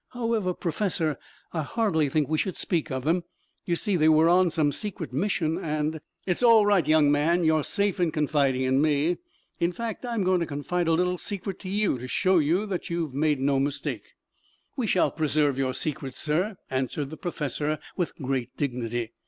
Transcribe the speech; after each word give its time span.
"However, 0.13 0.55
Professor, 0.55 1.19
I 1.53 1.61
hardly 1.61 2.09
think 2.09 2.27
we 2.27 2.39
should 2.39 2.57
speak 2.57 2.89
of 2.89 3.03
them. 3.03 3.23
You 3.65 3.75
see 3.75 3.95
they 3.97 4.09
were 4.09 4.27
on 4.27 4.49
some 4.49 4.71
secret 4.71 5.13
mission 5.13 5.59
and" 5.63 6.01
"It's 6.25 6.41
all 6.41 6.65
right, 6.65 6.87
young 6.87 7.11
man. 7.11 7.43
You 7.43 7.57
are 7.57 7.63
safe 7.63 7.99
in 7.99 8.11
confiding 8.11 8.61
in 8.63 8.81
me. 8.81 9.17
In 9.59 9.71
fact, 9.71 10.03
I 10.03 10.15
am 10.15 10.23
going 10.23 10.39
to 10.39 10.47
confide 10.47 10.87
a 10.87 10.91
little 10.93 11.19
secret 11.19 11.59
to 11.59 11.69
you 11.69 11.99
to 11.99 12.07
show 12.07 12.39
you 12.39 12.65
that 12.65 12.89
you 12.89 13.03
have 13.05 13.13
made 13.13 13.39
no 13.39 13.59
mistake." 13.59 14.13
"We 14.75 14.87
shall 14.87 15.11
preserve 15.11 15.59
your 15.59 15.75
secret, 15.75 16.15
sir," 16.15 16.57
answered 16.71 17.11
the 17.11 17.15
professor 17.17 17.77
with 17.95 18.15
great 18.15 18.57
dignity. 18.57 19.11